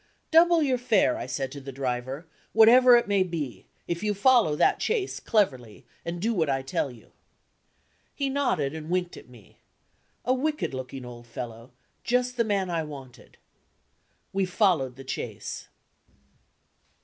"Double 0.31 0.63
your 0.63 0.79
fare," 0.79 1.15
I 1.15 1.27
said 1.27 1.51
to 1.51 1.61
the 1.61 1.71
driver, 1.71 2.25
"whatever 2.53 2.95
it 2.95 3.07
may 3.07 3.21
be, 3.21 3.67
if 3.87 4.01
you 4.01 4.15
follow 4.15 4.55
that 4.55 4.81
chaise 4.81 5.19
cleverly, 5.19 5.85
and 6.03 6.19
do 6.19 6.33
what 6.33 6.49
I 6.49 6.63
tell 6.63 6.89
you." 6.89 7.11
He 8.15 8.27
nodded 8.27 8.73
and 8.73 8.89
winked 8.89 9.15
at 9.15 9.29
me. 9.29 9.59
A 10.25 10.33
wicked 10.33 10.73
looking 10.73 11.05
old 11.05 11.27
fellow; 11.27 11.69
just 12.03 12.35
the 12.35 12.43
man 12.43 12.67
I 12.67 12.81
wanted. 12.81 13.37
We 14.33 14.43
followed 14.47 14.95
the 14.95 15.07
chaise. 15.07 15.67